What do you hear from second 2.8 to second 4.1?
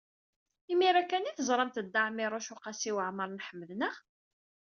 Waɛmer n Ḥmed, naɣ?